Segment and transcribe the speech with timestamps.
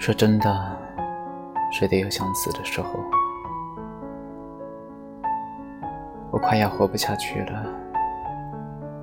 [0.00, 0.50] 说真的，
[1.70, 2.88] 谁都有想死的时候。
[6.30, 7.66] 我快要活不下去了。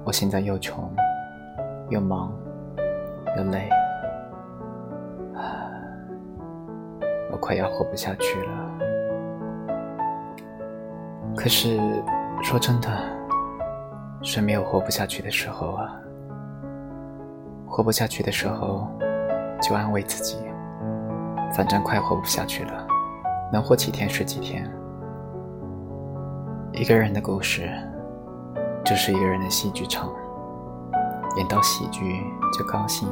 [0.03, 0.91] 我现在又穷，
[1.89, 2.33] 又忙，
[3.37, 3.69] 又累，
[7.31, 8.49] 我快要活不下去了。
[11.35, 11.79] 可是，
[12.41, 12.89] 说真的，
[14.23, 15.95] 谁没有活不下去的时候啊？
[17.67, 18.87] 活不下去的时候，
[19.61, 20.37] 就安慰自己，
[21.55, 22.87] 反正快活不下去了，
[23.51, 24.69] 能活几天是几天。
[26.73, 27.69] 一个人的故事，
[28.85, 30.11] 就是一个人的戏剧场。
[31.37, 32.23] 演到喜剧
[32.57, 33.07] 就高兴，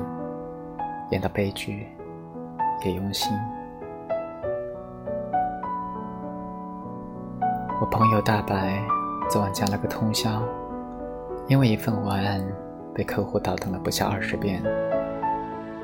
[1.11, 1.87] 演到悲剧
[2.83, 3.31] 也用心。
[7.79, 8.81] 我朋友大白
[9.29, 10.41] 昨晚加了个通宵，
[11.47, 12.43] 因为一份文案
[12.95, 14.63] 被客户倒腾了不下二十遍，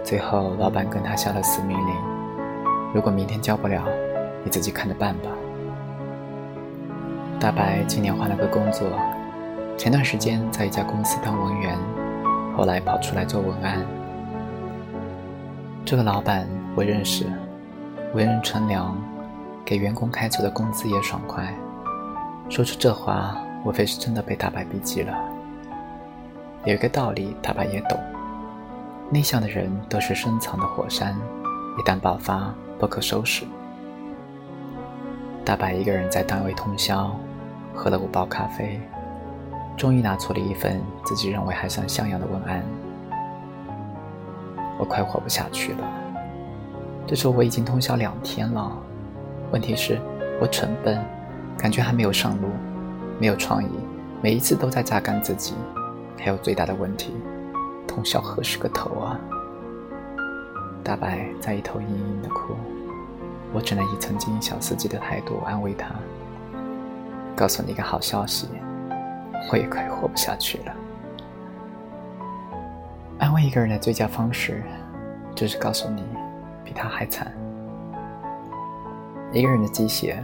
[0.03, 1.95] 最后老板跟他下了死命令：
[2.93, 3.83] 如果明天交不了，
[4.43, 5.29] 你自己看着办吧。
[7.39, 8.87] 大白今年换了个工作，
[9.77, 11.77] 前段时间在一家公司当文员，
[12.55, 13.81] 后来跑出来做文案。
[15.85, 17.25] 这个老板我认识，
[18.13, 18.95] 为人纯良，
[19.63, 21.53] 给员工开出的工资也爽快。
[22.49, 25.17] 说出这话，无非是真的被大白逼急了。
[26.65, 27.97] 有一个道理，大白也懂：
[29.09, 31.15] 内向的人都是深藏的火山，
[31.79, 33.45] 一旦爆发，不可收拾。
[35.45, 37.15] 大白一个人在单位通宵，
[37.75, 38.81] 喝了五包咖啡，
[39.77, 42.63] 终于拿出了一份自己认为还算像样的文案。
[44.79, 45.87] 我快活不下去了。
[47.05, 48.75] 这时候我已经通宵两天了，
[49.51, 50.01] 问题是，
[50.41, 50.99] 我蠢笨。
[51.59, 52.47] 感觉还没有上路，
[53.19, 53.69] 没有创意，
[54.23, 55.53] 每一次都在榨干自己。
[56.17, 57.13] 还有最大的问题，
[57.87, 59.19] 通宵何时个头啊！
[60.83, 62.55] 大白在一头隐隐的哭，
[63.53, 65.93] 我只能以曾经小司机的态度安慰他，
[67.35, 68.47] 告诉你一个好消息，
[69.51, 70.75] 我也快活不下去了。
[73.19, 74.63] 安慰一个人的最佳方式，
[75.35, 76.03] 就是告诉你，
[76.63, 77.31] 比他还惨。
[79.31, 80.23] 一个人的鸡血。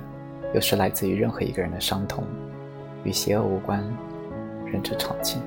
[0.54, 2.24] 有时来自于任何一个人的伤痛，
[3.04, 3.84] 与邪恶无关，
[4.66, 5.42] 人之常情。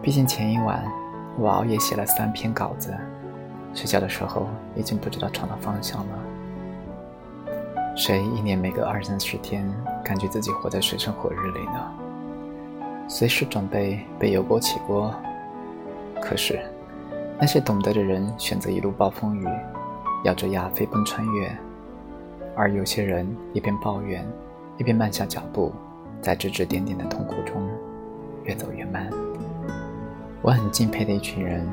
[0.00, 0.82] 毕竟前一晚
[1.38, 2.96] 我熬夜写了三篇稿子，
[3.74, 6.18] 睡觉的时候已经不知道床的方向了。
[7.96, 9.68] 谁一年没个二三十天，
[10.04, 11.92] 感觉自己活在水深火热里呢？
[13.08, 15.14] 随时准备被油锅起锅。
[16.20, 16.58] 可是
[17.38, 19.46] 那些懂得的人选择一路暴风雨，
[20.24, 21.50] 咬着牙飞奔穿越。
[22.56, 24.26] 而有些人一边抱怨，
[24.78, 25.72] 一边慢下脚步，
[26.22, 27.68] 在指指点点的痛苦中
[28.44, 29.10] 越走越慢。
[30.40, 31.68] 我很敬佩的一群人，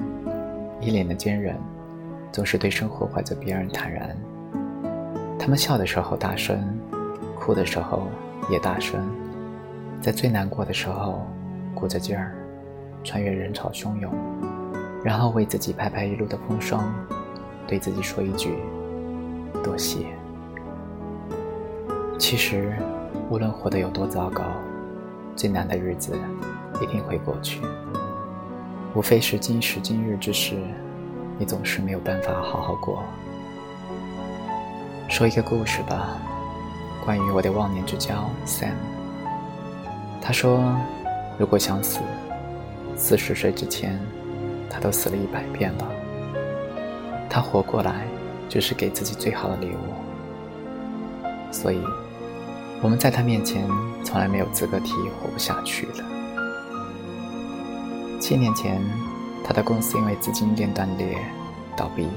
[0.80, 1.56] 一脸的坚韧，
[2.32, 4.16] 总是对生活怀着别人坦然。
[5.38, 6.64] 他们笑的时候大声，
[7.36, 8.08] 哭的时候
[8.50, 9.02] 也大声，
[10.00, 11.26] 在最难过的时候
[11.74, 12.36] 鼓着劲儿，
[13.04, 14.14] 穿越人潮汹涌，
[15.04, 16.94] 然后为自己拍拍一路的风霜，
[17.68, 18.56] 对自己说一句：
[19.64, 20.06] 多谢。
[22.20, 22.74] 其实，
[23.30, 24.44] 无论活得有多糟糕，
[25.36, 26.14] 最难的日子
[26.82, 27.60] 一定会过去。
[28.94, 30.56] 无非是今时今日之事，
[31.38, 33.04] 你总是没有办法好好过。
[35.10, 36.18] 说一个故事吧，
[37.04, 38.74] 关于我的忘年之交 Sam。
[40.22, 40.76] 他说，
[41.38, 42.00] 如果想死，
[42.96, 44.00] 四十岁之前，
[44.70, 45.88] 他都死了一百遍了。
[47.30, 48.06] 他活过来，
[48.48, 49.94] 就是给自己最好的礼物。
[51.52, 51.82] 所以。
[52.84, 53.64] 我们在他面前
[54.04, 56.04] 从来没有资格提活不下去了。
[58.20, 58.82] 七年前，
[59.44, 61.18] 他的公司因为资金链断裂
[61.76, 62.08] 倒闭，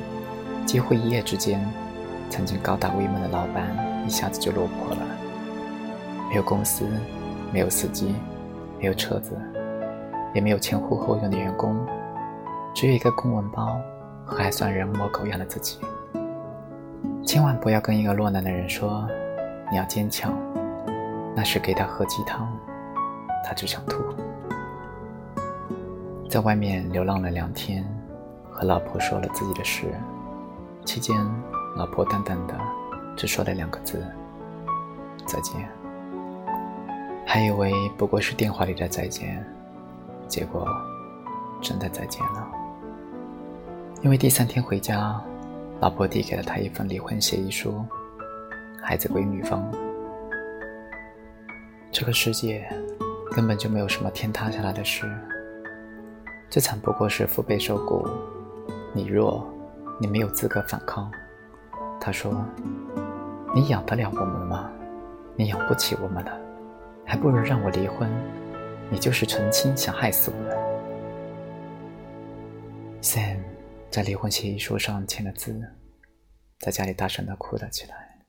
[0.67, 1.65] 几乎一夜之间，
[2.31, 3.75] 曾经高大威猛的老板
[4.07, 5.03] 一下子就落魄了。
[6.29, 6.87] 没有公司，
[7.53, 8.15] 没有司机，
[8.79, 9.37] 没有车子，
[10.35, 11.77] 也没有前呼后拥的员工，
[12.75, 13.79] 只有一个公文包
[14.25, 15.79] 和还算人模狗样的自己。
[17.25, 19.07] 千万不要跟一个落难的人说。
[19.71, 20.33] 你要坚强，
[21.35, 22.47] 那是给他喝鸡汤，
[23.43, 24.05] 他就想吐。
[26.35, 27.87] 在外面流浪了两天，
[28.51, 29.95] 和老婆说了自己的事，
[30.85, 31.17] 期间
[31.77, 32.59] 老婆淡淡的
[33.17, 34.05] 只说了两个字：
[35.25, 35.55] 再见。
[37.25, 39.47] 还以为不过是电话里的再见，
[40.27, 40.67] 结果
[41.63, 42.51] 真的再见了。
[44.03, 45.23] 因为第三天回家，
[45.79, 47.81] 老婆递给了他一份离婚协议书。
[48.83, 49.63] 孩子归女方，
[51.93, 52.69] 这个世界
[53.31, 55.09] 根本就没有什么天塌下来的事，
[56.51, 58.09] 最惨不过是腹背受苦，
[58.93, 59.45] 你弱
[60.01, 61.11] 你没有资格反抗。
[62.01, 62.45] 他说
[63.55, 64.71] ：“你养得了我们吗？
[65.37, 66.39] 你养不起我们了，
[67.05, 68.09] 还不如让我离婚。
[68.91, 70.57] 你就是成亲想害死我们。”
[73.03, 73.41] Sam
[73.91, 75.61] 在离婚协议书上签了字，
[76.61, 78.27] 在家里大声的哭了起来。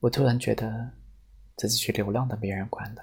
[0.00, 0.92] 我突然觉得
[1.56, 3.00] 自己去流浪都没人管了，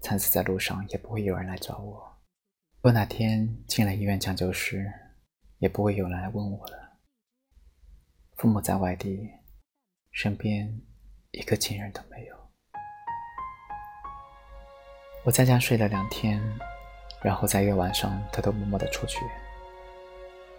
[0.00, 2.19] 惨死在路上也不会有人来找我。
[2.82, 4.90] 我哪天进了医院抢救室，
[5.58, 6.96] 也不会有人来问我了。
[8.36, 9.28] 父母在外地，
[10.12, 10.80] 身边
[11.32, 12.34] 一个亲人都没有。
[15.26, 16.42] 我在家睡了两天，
[17.20, 19.18] 然后在一个晚上偷偷摸摸的出去。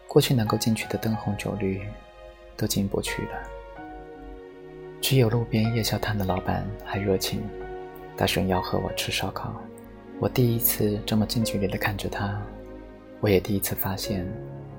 [0.08, 1.82] 过去能够进去的灯红酒绿，
[2.56, 3.50] 都进不去了。
[5.02, 7.42] 只有路边夜宵摊的老板还热情，
[8.16, 9.60] 大声吆喝我吃烧烤。
[10.22, 12.40] 我第一次这么近距离的看着他，
[13.22, 14.24] 我也第一次发现，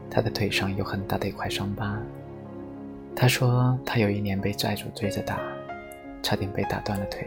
[0.08, 2.00] 他的腿上有很大的一块伤疤。
[3.16, 5.40] 他说他有一年被债主追着打，
[6.22, 7.26] 差点被打断了腿，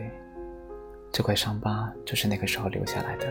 [1.11, 3.27] 这块伤疤就是那个时候留下来的。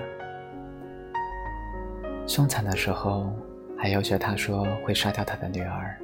[2.27, 3.33] 凶残的时候
[3.79, 5.99] 还要求他说会杀掉他的女儿，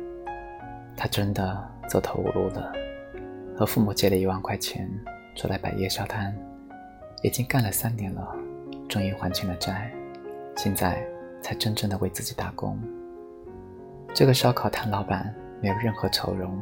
[0.96, 2.72] 他真的走投无路了，
[3.54, 4.90] 和父母借了一万块钱
[5.36, 6.34] 出来摆夜宵摊，
[7.22, 8.34] 已经干了三年了。
[8.90, 9.88] 终于还清了债，
[10.56, 11.00] 现在
[11.40, 12.76] 才真正的为自己打工。
[14.12, 15.32] 这个烧烤摊老板
[15.62, 16.60] 没有任何愁容，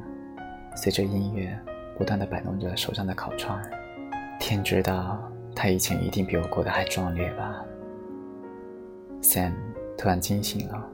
[0.77, 1.59] 随着音乐
[1.97, 3.59] 不断的摆弄着手上的烤串。
[4.39, 5.19] 天知道
[5.57, 7.65] 他以前一定比我过得还壮烈吧。
[9.23, 9.55] Sam
[9.97, 10.87] 突然惊醒了，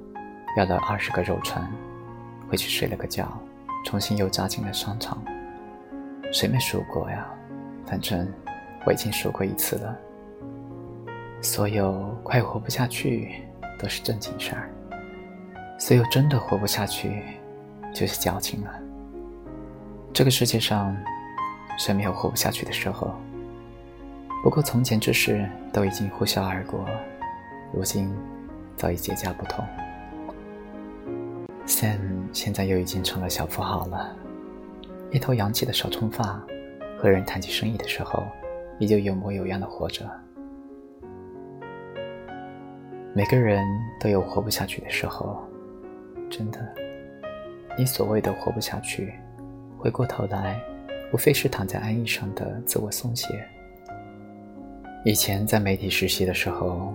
[0.57, 1.69] 要了二十个肉串，
[2.49, 3.37] 回去睡了个觉，
[3.85, 5.21] 重新又扎进了商场。
[6.33, 7.29] 谁没输过呀？
[7.85, 8.33] 反正
[8.87, 9.99] 我已经输过一次了。
[11.45, 13.35] 所有快活不下去
[13.79, 14.71] 都是正经事儿，
[15.79, 17.23] 所有真的活不下去
[17.93, 18.73] 就是矫情了。
[20.11, 20.97] 这个世界上
[21.79, 23.15] 谁没有活不下去的时候？
[24.43, 26.83] 不过从前之事都已经呼啸而过，
[27.75, 28.11] 如今
[28.75, 29.63] 早已结痂不同。
[31.67, 31.99] Sam
[32.33, 34.17] 现在又已经成了小富豪了，
[35.11, 36.43] 一头洋气的小冲发，
[36.99, 38.25] 和人谈起生意的时候
[38.79, 40.11] 依旧有模有样的活着。
[43.17, 43.65] 每个人
[44.01, 45.41] 都有活不下去的时候，
[46.29, 46.59] 真的。
[47.79, 49.15] 你所谓的活不下去，
[49.79, 50.61] 回过头来，
[51.13, 53.29] 无非是躺在安逸上的自我松懈。
[55.05, 56.93] 以前在媒体实习的时候，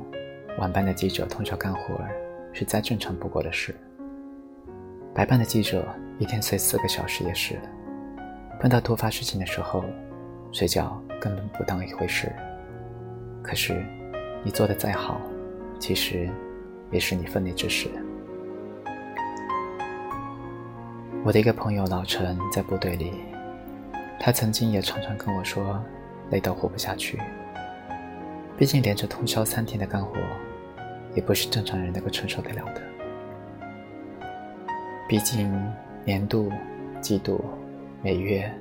[0.57, 1.97] 晚班的记者通宵干活
[2.51, 3.73] 是再正常不过的事。
[5.15, 5.87] 白班的记者
[6.17, 7.57] 一天睡四个小时也是。
[8.59, 9.85] 碰到突发事情的时候，
[10.51, 12.29] 睡觉根本不当一回事。
[13.41, 13.81] 可是，
[14.43, 15.21] 你做的再好。
[15.79, 16.29] 其实，
[16.91, 17.89] 也是你分内之事。
[21.23, 23.13] 我的一个朋友老陈在部队里，
[24.19, 25.81] 他曾经也常常跟我说，
[26.29, 27.19] 累到活不下去。
[28.57, 30.17] 毕竟连着通宵三天的干活，
[31.15, 32.81] 也不是正常人能够承受得了的。
[35.07, 35.51] 毕竟
[36.05, 36.51] 年度、
[37.01, 37.43] 季度、
[38.03, 38.51] 每月，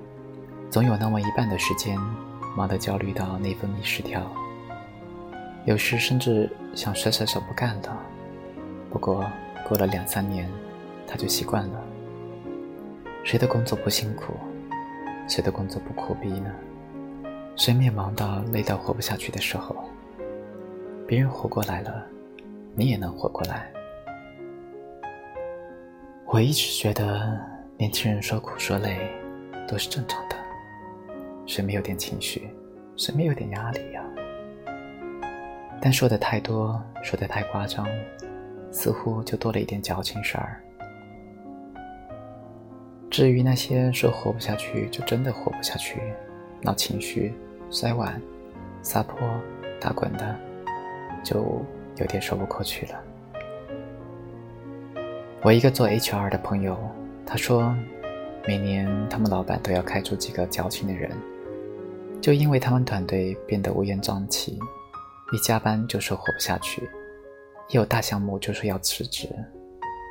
[0.70, 1.98] 总有那么一半的时间，
[2.56, 4.30] 忙得焦虑到内分泌失调。
[5.68, 8.02] 有时甚至想甩甩手不干了，
[8.88, 9.22] 不过
[9.68, 10.50] 过了两三年，
[11.06, 11.84] 他就习惯了。
[13.22, 14.32] 谁的工作不辛苦，
[15.28, 16.50] 谁的工作不苦逼呢？
[17.54, 19.76] 谁没忙到累到活不下去的时候？
[21.06, 22.02] 别人活过来了，
[22.74, 23.70] 你也能活过来。
[26.24, 27.38] 我一直觉得
[27.76, 29.06] 年轻人说苦说累
[29.68, 30.36] 都是正常的，
[31.44, 32.48] 谁没有点情绪，
[32.96, 34.02] 谁没有点压力呀？
[35.80, 37.86] 但说的太多，说的太夸张，
[38.70, 40.60] 似乎就多了一点矫情事儿。
[43.10, 46.00] 至于那些说活不下去就真的活不下去，
[46.60, 47.32] 闹情绪、
[47.70, 48.20] 摔碗、
[48.82, 49.18] 撒泼、
[49.80, 50.36] 打滚的，
[51.24, 51.64] 就
[51.96, 53.00] 有点说不过去了。
[55.42, 56.76] 我一个做 HR 的朋友，
[57.24, 57.74] 他说，
[58.46, 61.10] 每年他们老板都要开除几个矫情的人，
[62.20, 64.58] 就因为他们团队变得乌烟瘴气。
[65.30, 66.88] 一加班就说活不下去，
[67.68, 69.28] 一有大项目就说要辞职，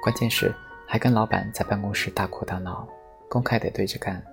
[0.03, 0.53] 关键是
[0.85, 2.87] 还跟老板在办公室大哭大闹，
[3.27, 4.23] 公开的对着干。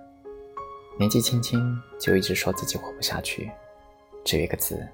[0.99, 3.51] 年纪轻轻就一直说自己活不下去，
[4.23, 4.87] 只有一个字：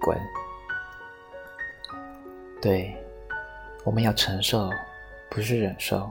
[0.00, 0.18] 滚。
[2.60, 2.92] 对，
[3.84, 4.68] 我们要承受，
[5.30, 6.10] 不是忍受。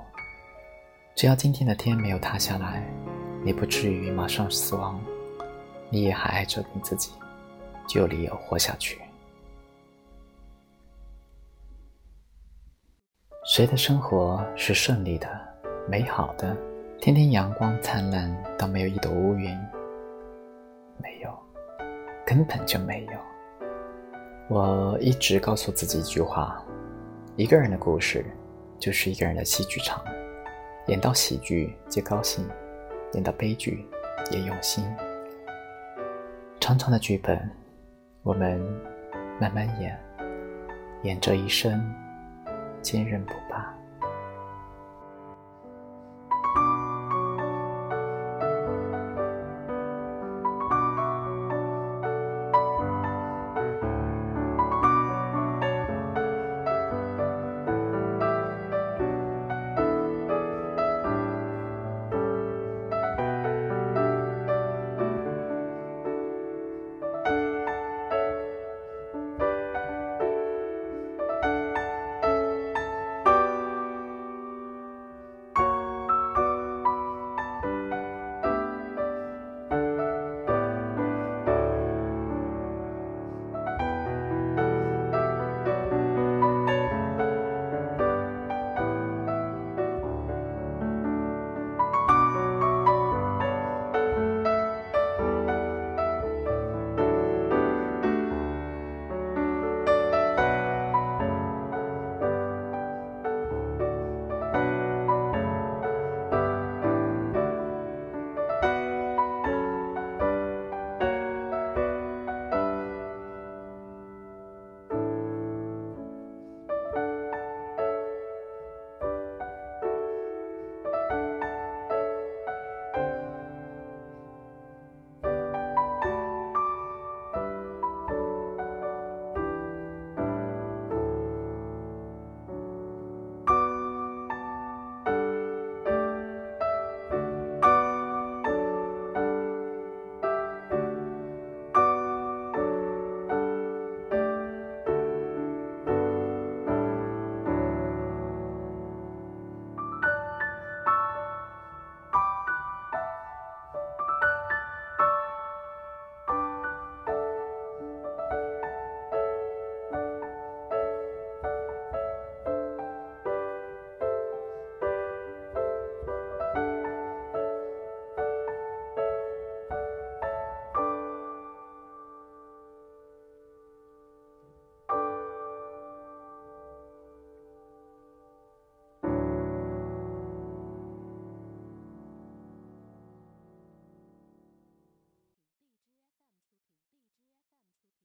[1.13, 2.81] 只要今天的天没有塌下来，
[3.43, 4.99] 你不至于马上死亡，
[5.89, 7.11] 你也还爱着你自己。
[7.87, 8.99] 就有理由活下去。
[13.45, 15.27] 谁的生活是顺利的、
[15.89, 16.55] 美好的？
[16.99, 19.53] 天天阳光灿烂到没有一朵乌云？
[20.97, 21.37] 没有，
[22.25, 23.11] 根本就没有。
[24.47, 26.63] 我一直告诉自己一句话：
[27.35, 28.25] 一个人的故事，
[28.79, 30.01] 就是一个人的戏剧场。
[30.87, 32.47] 演到喜剧皆高兴，
[33.13, 33.85] 演到悲剧
[34.31, 34.85] 也用心。
[36.61, 37.49] 长长的剧本，
[38.23, 38.57] 我们
[39.37, 39.99] 慢慢演，
[41.03, 41.93] 演这一生，
[42.81, 43.75] 坚韧不拔。